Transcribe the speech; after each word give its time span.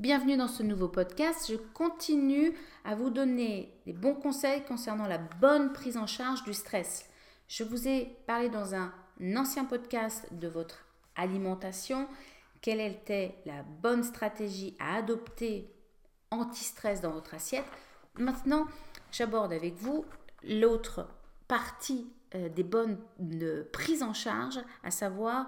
Bienvenue 0.00 0.38
dans 0.38 0.48
ce 0.48 0.62
nouveau 0.62 0.88
podcast. 0.88 1.52
Je 1.52 1.56
continue 1.74 2.56
à 2.86 2.94
vous 2.94 3.10
donner 3.10 3.70
des 3.84 3.92
bons 3.92 4.14
conseils 4.14 4.64
concernant 4.64 5.06
la 5.06 5.18
bonne 5.18 5.74
prise 5.74 5.98
en 5.98 6.06
charge 6.06 6.42
du 6.44 6.54
stress. 6.54 7.06
Je 7.48 7.64
vous 7.64 7.86
ai 7.86 8.16
parlé 8.26 8.48
dans 8.48 8.74
un 8.74 8.94
ancien 9.36 9.66
podcast 9.66 10.26
de 10.32 10.48
votre 10.48 10.86
alimentation, 11.16 12.08
quelle 12.62 12.80
était 12.80 13.34
la 13.44 13.62
bonne 13.62 14.02
stratégie 14.02 14.74
à 14.78 14.96
adopter 14.96 15.70
anti-stress 16.30 17.02
dans 17.02 17.12
votre 17.12 17.34
assiette. 17.34 17.66
Maintenant, 18.14 18.68
j'aborde 19.12 19.52
avec 19.52 19.74
vous 19.74 20.06
l'autre 20.42 21.10
partie 21.46 22.10
euh, 22.34 22.48
des 22.48 22.62
bonnes 22.62 22.96
prises 23.70 24.02
en 24.02 24.14
charge, 24.14 24.60
à 24.82 24.90
savoir 24.90 25.46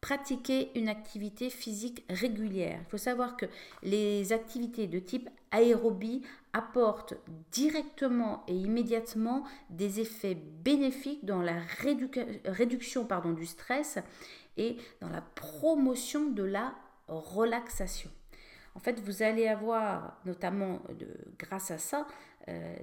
pratiquer 0.00 0.70
une 0.78 0.88
activité 0.88 1.50
physique 1.50 2.04
régulière. 2.08 2.80
Il 2.86 2.90
faut 2.90 2.98
savoir 2.98 3.36
que 3.36 3.46
les 3.82 4.32
activités 4.32 4.86
de 4.86 4.98
type 4.98 5.28
aérobie 5.50 6.22
apportent 6.52 7.14
directement 7.50 8.44
et 8.46 8.54
immédiatement 8.54 9.44
des 9.70 10.00
effets 10.00 10.34
bénéfiques 10.34 11.24
dans 11.24 11.42
la 11.42 11.56
réduction 12.44 13.06
du 13.34 13.46
stress 13.46 13.98
et 14.56 14.76
dans 15.00 15.08
la 15.08 15.20
promotion 15.20 16.30
de 16.30 16.42
la 16.42 16.74
relaxation. 17.08 18.10
En 18.78 18.80
fait, 18.80 19.00
vous 19.00 19.24
allez 19.24 19.48
avoir, 19.48 20.20
notamment 20.24 20.80
de, 21.00 21.08
grâce 21.36 21.72
à 21.72 21.78
ça, 21.78 22.06
euh, 22.46 22.76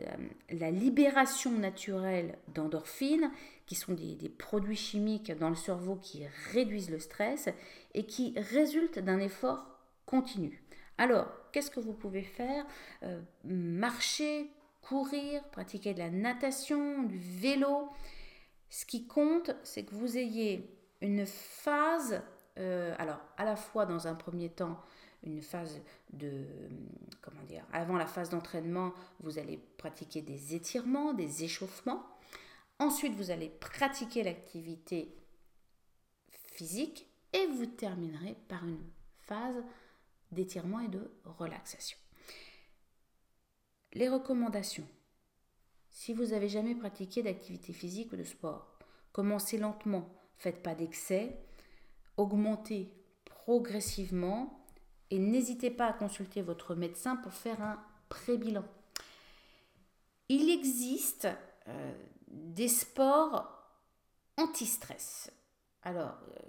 la 0.49 0.69
libération 0.69 1.51
naturelle 1.51 2.37
d'endorphines, 2.53 3.31
qui 3.65 3.75
sont 3.75 3.93
des, 3.93 4.27
produits 4.27 4.75
chimiques 4.75 5.31
dans 5.37 5.47
le 5.47 5.55
cerveau 5.55 5.95
qui 5.95 6.27
réduisent 6.51 6.89
le 6.89 6.99
stress 6.99 7.47
et 7.93 8.05
qui 8.05 8.35
résultent 8.35 8.99
d'un 8.99 9.19
effort 9.19 9.65
continu. 10.05 10.61
Alors, 10.97 11.29
qu'est-ce 11.53 11.71
que 11.71 11.79
vous 11.79 11.93
pouvez 11.93 12.23
faire? 12.23 12.65
Euh, 13.03 13.21
Marcher, 13.45 14.51
courir, 14.81 15.45
pratiquer 15.45 15.93
de 15.93 15.99
la 15.99 16.09
natation, 16.09 17.03
du 17.03 17.19
vélo. 17.19 17.87
Ce 18.67 18.85
qui 18.85 19.07
compte, 19.07 19.55
c'est 19.63 19.85
que 19.85 19.95
vous 19.95 20.17
ayez 20.17 20.77
une 20.99 21.25
phase, 21.25 22.21
euh, 22.57 22.93
alors 22.99 23.21
à 23.37 23.45
la 23.45 23.55
fois 23.55 23.85
dans 23.85 24.07
un 24.07 24.15
premier 24.15 24.49
temps, 24.49 24.77
une 25.25 25.41
phase 25.41 25.81
de, 26.11 26.45
comment 27.21 27.43
dire, 27.43 27.65
avant 27.71 27.97
la 27.97 28.05
phase 28.05 28.29
d'entraînement, 28.29 28.93
vous 29.19 29.39
allez 29.39 29.57
pratiquer 29.77 30.21
des 30.21 30.55
étirements, 30.55 31.13
des 31.13 31.43
échauffements. 31.43 32.03
Ensuite, 32.79 33.15
vous 33.15 33.31
allez 33.31 33.49
pratiquer 33.49 34.23
l'activité 34.23 35.15
physique 36.29 37.07
et 37.33 37.47
vous 37.47 37.65
terminerez 37.65 38.35
par 38.47 38.65
une 38.65 38.83
phase 39.19 39.63
d'étirement 40.31 40.79
et 40.79 40.87
de 40.87 41.11
relaxation. 41.25 41.97
Les 43.93 44.09
recommandations. 44.09 44.87
Si 45.89 46.13
vous 46.13 46.27
n'avez 46.27 46.49
jamais 46.49 46.75
pratiqué 46.75 47.23
d'activité 47.23 47.71
physique 47.71 48.11
ou 48.11 48.17
de 48.17 48.23
sport, 48.23 48.77
commencez 49.13 49.57
lentement, 49.57 50.09
faites 50.37 50.61
pas 50.61 50.75
d'excès, 50.75 51.39
augmentez 52.17 52.91
progressivement 53.23 54.64
et 55.11 55.19
n'hésitez 55.19 55.69
pas 55.69 55.87
à 55.87 55.93
consulter 55.93 56.41
votre 56.41 56.75
médecin 56.75 57.15
pour 57.15 57.33
faire 57.33 57.61
un 57.61 57.79
pré-bilan. 58.09 58.63
Il 60.29 60.49
existe 60.49 61.27
euh, 61.67 61.93
des 62.27 62.67
sports 62.67 63.51
anti-stress. 64.37 65.31
Alors, 65.83 66.17
euh, 66.31 66.39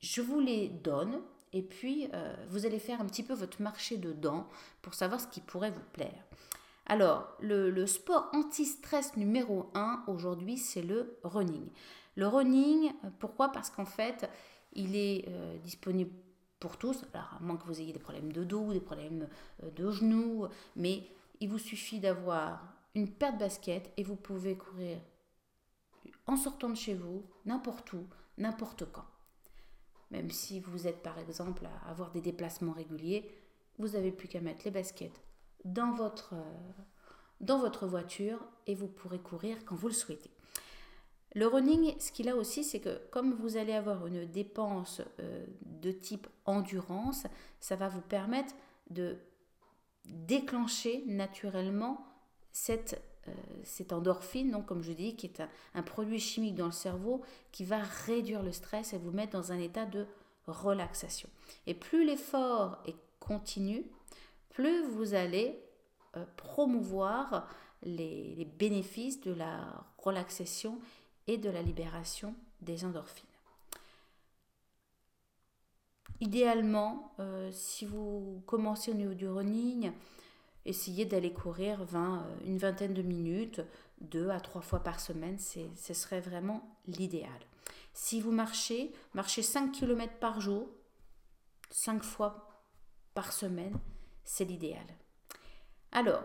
je 0.00 0.20
vous 0.20 0.40
les 0.40 0.68
donne 0.68 1.20
et 1.52 1.62
puis 1.62 2.08
euh, 2.12 2.34
vous 2.48 2.66
allez 2.66 2.78
faire 2.78 3.00
un 3.00 3.06
petit 3.06 3.22
peu 3.22 3.34
votre 3.34 3.62
marché 3.62 3.96
dedans 3.96 4.48
pour 4.82 4.94
savoir 4.94 5.20
ce 5.20 5.28
qui 5.28 5.40
pourrait 5.40 5.70
vous 5.70 5.84
plaire. 5.92 6.24
Alors, 6.86 7.28
le, 7.40 7.70
le 7.70 7.86
sport 7.86 8.28
anti-stress 8.32 9.16
numéro 9.16 9.70
1 9.74 10.04
aujourd'hui, 10.08 10.56
c'est 10.56 10.82
le 10.82 11.18
running. 11.22 11.68
Le 12.16 12.26
running, 12.26 12.92
pourquoi? 13.20 13.52
Parce 13.52 13.70
qu'en 13.70 13.84
fait, 13.84 14.28
il 14.72 14.96
est 14.96 15.28
disponible 15.62 16.10
pour 16.60 16.76
tous, 16.76 17.04
alors 17.14 17.34
à 17.34 17.40
moins 17.40 17.56
que 17.56 17.66
vous 17.66 17.80
ayez 17.80 17.92
des 17.92 17.98
problèmes 17.98 18.32
de 18.32 18.44
dos, 18.44 18.72
des 18.72 18.80
problèmes 18.80 19.28
euh, 19.62 19.70
de 19.70 19.90
genoux, 19.90 20.46
mais 20.76 21.04
il 21.40 21.48
vous 21.48 21.58
suffit 21.58 22.00
d'avoir 22.00 22.74
une 22.94 23.08
paire 23.08 23.34
de 23.34 23.38
baskets 23.38 23.92
et 23.96 24.02
vous 24.02 24.16
pouvez 24.16 24.56
courir 24.56 24.98
en 26.26 26.36
sortant 26.36 26.68
de 26.68 26.74
chez 26.74 26.94
vous, 26.94 27.24
n'importe 27.46 27.92
où, 27.92 28.06
n'importe 28.36 28.84
quand. 28.92 29.06
Même 30.10 30.30
si 30.30 30.60
vous 30.60 30.86
êtes 30.86 31.02
par 31.02 31.18
exemple 31.18 31.66
à 31.66 31.90
avoir 31.90 32.10
des 32.10 32.20
déplacements 32.20 32.72
réguliers, 32.72 33.30
vous 33.78 33.88
n'avez 33.88 34.12
plus 34.12 34.28
qu'à 34.28 34.40
mettre 34.40 34.64
les 34.64 34.70
baskets 34.70 35.20
dans 35.64 35.92
votre, 35.92 36.34
euh, 36.34 36.82
dans 37.40 37.58
votre 37.58 37.86
voiture 37.86 38.40
et 38.66 38.74
vous 38.74 38.88
pourrez 38.88 39.20
courir 39.20 39.64
quand 39.64 39.76
vous 39.76 39.88
le 39.88 39.94
souhaitez. 39.94 40.30
Le 41.34 41.46
running, 41.46 41.94
ce 41.98 42.10
qu'il 42.10 42.28
a 42.28 42.36
aussi, 42.36 42.64
c'est 42.64 42.80
que 42.80 43.00
comme 43.10 43.34
vous 43.34 43.56
allez 43.56 43.74
avoir 43.74 44.06
une 44.06 44.24
dépense 44.24 45.02
euh, 45.20 45.44
de 45.62 45.92
type 45.92 46.26
endurance, 46.46 47.26
ça 47.60 47.76
va 47.76 47.88
vous 47.88 48.00
permettre 48.00 48.54
de 48.90 49.18
déclencher 50.06 51.04
naturellement 51.06 52.06
cette, 52.50 53.00
euh, 53.28 53.32
cette 53.62 53.92
endorphine, 53.92 54.50
donc 54.50 54.66
comme 54.66 54.82
je 54.82 54.92
dis, 54.92 55.16
qui 55.16 55.26
est 55.26 55.42
un, 55.74 55.82
produit 55.82 56.18
chimique 56.18 56.54
dans 56.54 56.66
le 56.66 56.72
cerveau 56.72 57.22
qui 57.52 57.64
va 57.64 57.78
réduire 57.78 58.42
le 58.42 58.52
stress 58.52 58.94
et 58.94 58.98
vous 58.98 59.10
mettre 59.10 59.32
dans 59.32 59.52
un 59.52 59.58
état 59.58 59.84
de 59.84 60.06
relaxation. 60.46 61.28
Et 61.66 61.74
plus 61.74 62.06
l'effort 62.06 62.78
est 62.86 62.96
continu, 63.20 63.84
plus 64.48 64.82
vous 64.86 65.12
allez 65.12 65.60
euh, 66.16 66.24
promouvoir 66.36 67.46
les, 67.82 68.34
les 68.34 68.46
bénéfices 68.46 69.20
de 69.20 69.32
la 69.32 69.84
relaxation 69.98 70.78
et 71.28 71.36
de 71.36 71.50
la 71.50 71.62
libération 71.62 72.34
des 72.60 72.84
endorphines. 72.84 73.26
Idéalement, 76.20 77.14
euh, 77.20 77.50
si 77.52 77.86
vous 77.86 78.42
commencez 78.46 78.90
au 78.90 78.94
niveau 78.94 79.14
du 79.14 79.28
running, 79.28 79.92
essayez 80.64 81.04
d'aller 81.04 81.32
courir 81.32 81.84
20, 81.84 82.18
euh, 82.18 82.36
une 82.44 82.58
vingtaine 82.58 82.94
de 82.94 83.02
minutes, 83.02 83.60
deux 84.00 84.30
à 84.30 84.40
trois 84.40 84.62
fois 84.62 84.80
par 84.80 84.98
semaine, 84.98 85.38
ce 85.38 85.94
serait 85.94 86.20
vraiment 86.20 86.76
l'idéal. 86.86 87.40
Si 87.92 88.20
vous 88.20 88.32
marchez, 88.32 88.92
marchez 89.14 89.42
5 89.42 89.72
km 89.72 90.12
par 90.18 90.40
jour, 90.40 90.68
5 91.70 92.02
fois 92.02 92.64
par 93.14 93.32
semaine, 93.32 93.76
c'est 94.24 94.44
l'idéal. 94.44 94.86
Alors, 95.92 96.24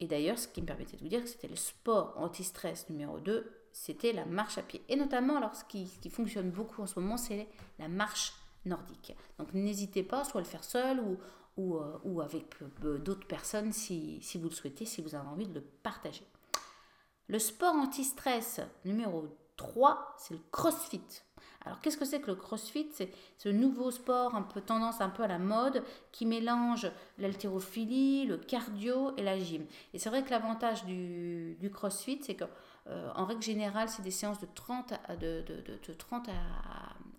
et 0.00 0.06
d'ailleurs, 0.06 0.38
ce 0.38 0.48
qui 0.48 0.62
me 0.62 0.66
permettait 0.66 0.96
de 0.96 1.02
vous 1.02 1.08
dire 1.08 1.22
que 1.22 1.28
c'était 1.28 1.48
le 1.48 1.56
sport 1.56 2.14
anti-stress 2.16 2.88
numéro 2.88 3.20
2, 3.20 3.59
c'était 3.72 4.12
la 4.12 4.24
marche 4.24 4.58
à 4.58 4.62
pied. 4.62 4.82
Et 4.88 4.96
notamment, 4.96 5.36
alors 5.36 5.54
ce 5.54 5.64
qui, 5.64 5.86
fonctionne 6.10 6.50
beaucoup 6.50 6.82
en 6.82 6.86
ce 6.86 6.98
moment, 6.98 7.16
c'est 7.16 7.48
la 7.78 7.88
marche 7.88 8.32
nordique. 8.64 9.14
Donc 9.38 9.52
n'hésitez 9.54 10.02
pas 10.02 10.24
soit 10.24 10.40
à 10.40 10.44
le 10.44 10.48
faire 10.48 10.64
seul 10.64 11.00
ou, 11.00 11.18
ou, 11.56 11.76
euh, 11.76 12.20
avec 12.22 12.56
d'autres 12.80 13.26
personnes 13.26 13.72
si, 13.72 14.20
si, 14.22 14.38
vous 14.38 14.48
le 14.48 14.54
souhaitez, 14.54 14.84
si 14.84 15.02
vous 15.02 15.14
avez 15.14 15.28
envie 15.28 15.46
de 15.46 15.54
le 15.54 15.62
partager. 15.62 16.26
Le 17.28 17.38
sport 17.38 17.74
anti-stress 17.74 18.60
numéro 18.84 19.28
3, 19.56 20.16
c'est 20.18 20.34
le 20.34 20.40
crossfit. 20.50 21.22
Alors 21.64 21.80
qu'est-ce 21.80 21.98
que 21.98 22.06
c'est 22.06 22.20
que 22.20 22.28
le 22.28 22.34
crossfit? 22.34 22.88
C'est 22.92 23.12
ce 23.36 23.48
nouveau 23.50 23.90
sport 23.90 24.34
un 24.34 24.42
peu 24.42 24.62
tendance 24.62 25.00
un 25.00 25.10
peu 25.10 25.22
à 25.22 25.28
la 25.28 25.38
mode 25.38 25.84
qui 26.10 26.24
mélange 26.24 26.90
l'haltérophilie, 27.18 28.24
le 28.24 28.38
cardio 28.38 29.14
et 29.16 29.22
la 29.22 29.38
gym. 29.38 29.66
Et 29.92 29.98
c'est 29.98 30.08
vrai 30.08 30.24
que 30.24 30.30
l'avantage 30.30 30.84
du 30.86 31.70
crossfit, 31.72 32.20
c'est 32.22 32.34
que 32.34 32.44
euh, 32.88 33.10
en 33.14 33.24
règle 33.24 33.42
générale, 33.42 33.88
c'est 33.88 34.02
des 34.02 34.10
séances 34.10 34.40
de 34.40 34.48
30 34.54 34.94
à, 35.06 35.16
de, 35.16 35.44
30 35.98 36.28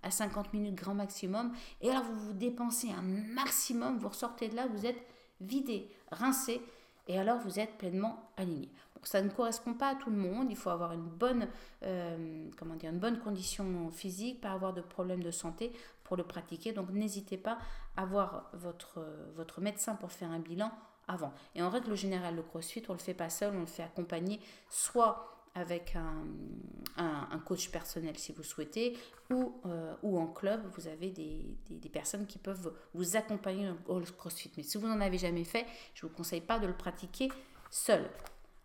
à, 0.03 0.11
50 0.11 0.53
minutes 0.53 0.75
grand 0.75 0.95
maximum. 0.95 1.51
Et 1.81 1.89
alors, 1.89 2.03
vous 2.03 2.27
vous 2.27 2.33
dépensez 2.33 2.89
un 2.91 3.01
maximum, 3.01 3.97
vous 3.97 4.09
ressortez 4.09 4.50
de 4.50 4.55
là, 4.55 4.67
vous 4.67 4.85
êtes 4.85 5.01
vidé, 5.39 5.89
rincé, 6.12 6.62
et 7.07 7.18
alors 7.18 7.39
vous 7.39 7.59
êtes 7.59 7.77
pleinement 7.77 8.30
aligné. 8.38 8.69
ça 9.03 9.21
ne 9.21 9.30
correspond 9.30 9.74
pas 9.74 9.89
à 9.89 9.95
tout 9.95 10.12
le 10.12 10.18
monde, 10.18 10.47
il 10.50 10.56
faut 10.56 10.69
avoir 10.69 10.91
une 10.91 11.07
bonne, 11.07 11.47
euh, 11.83 12.47
comment 12.57 12.75
dire, 12.75 12.91
une 12.91 13.00
bonne 13.00 13.19
condition 13.19 13.89
physique, 13.89 14.41
pas 14.41 14.51
avoir 14.51 14.74
de 14.74 14.81
problème 14.81 15.24
de 15.24 15.31
santé 15.31 15.71
pour 16.03 16.15
le 16.15 16.24
pratiquer. 16.24 16.74
Donc 16.74 16.91
n'hésitez 16.91 17.38
pas 17.38 17.57
à 17.97 18.06
voir 18.06 18.50
votre, 18.53 19.03
votre 19.36 19.62
médecin 19.62 19.95
pour 19.95 20.12
faire 20.12 20.31
un 20.31 20.39
bilan 20.39 20.71
avant. 21.07 21.33
Et 21.56 21.62
en 21.62 21.69
règle 21.69 21.95
générale, 21.95 22.36
le 22.36 22.44
crossfit, 22.44 22.83
on 22.88 22.94
ne 22.94 22.97
le 22.97 23.03
fait 23.03 23.13
pas 23.13 23.30
seul, 23.30 23.56
on 23.56 23.62
le 23.62 23.65
fait 23.65 23.83
accompagner 23.83 24.39
soit 24.69 25.40
avec 25.56 25.95
un, 25.95 27.39
coach 27.45 27.69
personnel 27.69 28.18
si 28.18 28.31
vous 28.31 28.44
souhaitez, 28.44 28.98
ou, 29.30 29.59
euh, 29.65 29.94
ou 30.03 30.19
en 30.19 30.27
club, 30.27 30.62
vous 30.77 30.88
avez 30.88 31.09
des, 31.09 31.57
des, 31.69 31.89
personnes 31.89 32.25
qui 32.27 32.38
peuvent 32.38 32.74
vous 32.94 33.15
accompagner 33.18 33.69
dans 33.88 34.00
le 34.00 34.06
CrossFit. 34.06 34.51
Mais 34.56 34.63
si 34.63 34.77
vous 34.77 34.88
n'en 34.88 35.01
avez 35.01 35.18
jamais 35.18 35.44
fait, 35.44 35.65
je 35.94 36.06
ne 36.06 36.09
vous 36.09 36.15
conseille 36.15 36.42
pas 36.42 36.59
de 36.59 36.68
le 36.68 36.74
pratiquer 36.74 37.30
seul. 37.69 38.09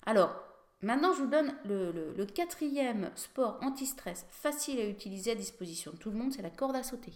Alors, 0.04 0.36
maintenant 0.82 1.12
je 1.14 1.22
vous 1.22 1.30
donne 1.30 1.54
le, 1.64 1.90
le, 1.90 2.12
le 2.12 2.26
quatrième 2.26 3.10
sport 3.16 3.58
anti-stress 3.62 4.26
facile 4.28 4.78
à 4.78 4.86
utiliser 4.86 5.32
à 5.32 5.34
disposition 5.34 5.92
de 5.92 5.96
tout 5.96 6.10
le 6.10 6.18
monde, 6.18 6.32
c'est 6.32 6.42
la 6.42 6.50
corde 6.50 6.76
à 6.76 6.82
sauter. 6.82 7.14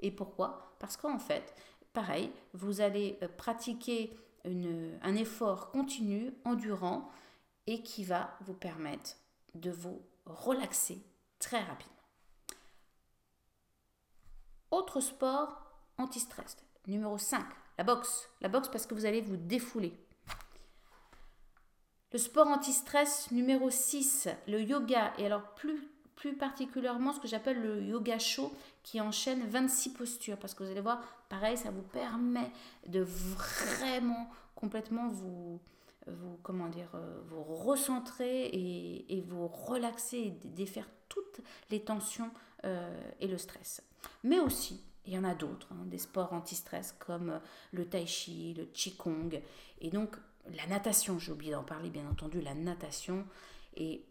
Et 0.00 0.10
pourquoi? 0.10 0.76
Parce 0.80 0.96
qu'en 0.96 1.18
fait, 1.18 1.54
pareil, 1.92 2.30
vous 2.54 2.80
allez 2.80 3.18
euh, 3.22 3.28
pratiquer 3.28 4.16
un 5.02 5.16
effort 5.16 5.72
continu, 5.72 6.32
endurant, 6.44 7.10
et 7.66 7.82
qui 7.82 8.04
va 8.04 8.36
vous 8.46 8.54
permettre 8.54 9.16
de 9.54 9.70
vous 9.70 10.02
relaxer 10.24 11.02
très 11.38 11.62
rapidement. 11.62 11.92
Autre 14.70 15.00
sport 15.00 15.62
anti-stress. 15.98 16.56
Numéro 16.86 17.18
5, 17.18 17.44
la 17.78 17.84
boxe. 17.84 18.28
La 18.40 18.48
boxe 18.48 18.68
parce 18.68 18.86
que 18.86 18.94
vous 18.94 19.06
allez 19.06 19.20
vous 19.20 19.36
défouler. 19.36 19.92
Le 22.12 22.18
sport 22.18 22.46
anti-stress 22.48 23.30
numéro 23.30 23.70
6, 23.70 24.28
le 24.48 24.62
yoga. 24.62 25.12
Et 25.18 25.26
alors 25.26 25.54
plus, 25.54 25.88
plus 26.14 26.36
particulièrement 26.36 27.12
ce 27.12 27.20
que 27.20 27.28
j'appelle 27.28 27.60
le 27.60 27.82
yoga 27.82 28.18
chaud 28.18 28.52
qui 28.82 29.00
enchaîne 29.00 29.46
26 29.48 29.90
postures. 29.90 30.38
Parce 30.38 30.54
que 30.54 30.62
vous 30.62 30.70
allez 30.70 30.80
voir, 30.80 31.02
pareil, 31.28 31.56
ça 31.56 31.70
vous 31.70 31.82
permet 31.82 32.50
de 32.86 33.00
vraiment 33.00 34.30
complètement 34.54 35.08
vous, 35.08 35.60
vous 36.06 36.38
comment 36.42 36.70
euh, 36.94 37.20
vous 37.26 37.42
recentrer 37.42 38.46
et, 38.46 39.20
vous 39.22 39.48
relaxer 39.48 40.18
et 40.18 40.48
défaire 40.48 40.88
toutes 41.08 41.40
les 41.70 41.80
tensions 41.80 42.30
euh, 42.64 43.10
et 43.20 43.26
le 43.26 43.38
stress. 43.38 43.82
Mais 44.22 44.38
aussi, 44.38 44.84
il 45.04 45.14
y 45.14 45.18
en 45.18 45.24
a 45.24 45.34
d'autres, 45.34 45.68
hein, 45.72 45.84
des 45.86 45.98
sports 45.98 46.32
anti-stress 46.32 46.94
comme 46.98 47.30
euh, 47.30 47.38
le 47.72 47.88
tai 47.88 48.06
chi, 48.06 48.54
le 48.54 48.66
qigong, 48.66 49.40
et 49.80 49.90
donc 49.90 50.16
la 50.54 50.66
natation, 50.66 51.18
j'ai 51.18 51.32
oublié 51.32 51.52
d'en 51.52 51.64
parler 51.64 51.90
bien 51.90 52.08
entendu, 52.08 52.40
la 52.40 52.54
natation, 52.54 53.24
et 53.76 54.04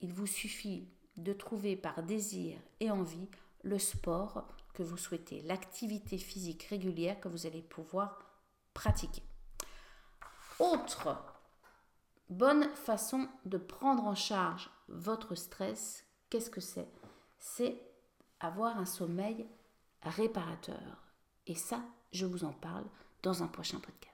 il 0.00 0.12
vous 0.12 0.26
suffit 0.26 0.88
de 1.16 1.32
trouver 1.32 1.74
par 1.74 2.02
désir 2.02 2.58
et 2.80 2.90
envie 2.90 3.28
le 3.62 3.78
sport 3.78 4.46
que 4.74 4.82
vous 4.82 4.96
souhaitez, 4.96 5.42
l'activité 5.42 6.18
physique 6.18 6.64
régulière 6.64 7.18
que 7.18 7.28
vous 7.28 7.46
allez 7.46 7.62
pouvoir 7.62 8.18
pratiquer. 8.74 9.22
Autre 10.58 11.16
bonne 12.28 12.68
façon 12.74 13.28
de 13.44 13.58
prendre 13.58 14.04
en 14.04 14.14
charge 14.14 14.70
votre 14.88 15.34
stress, 15.34 16.04
qu'est-ce 16.30 16.50
que 16.50 16.60
c'est? 16.60 16.88
C'est 17.38 17.80
avoir 18.40 18.78
un 18.78 18.86
sommeil 18.86 19.46
réparateur. 20.02 21.04
Et 21.46 21.54
ça, 21.54 21.80
je 22.12 22.26
vous 22.26 22.44
en 22.44 22.52
parle 22.52 22.84
dans 23.22 23.42
un 23.42 23.46
prochain 23.46 23.78
podcast. 23.78 24.07